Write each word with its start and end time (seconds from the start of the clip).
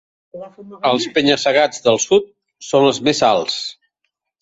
Els 0.91 1.05
penya-segats 1.17 1.85
del 1.89 2.01
sud 2.09 2.35
són 2.73 2.91
els 2.91 3.05
més 3.11 3.25
alts. 3.33 3.63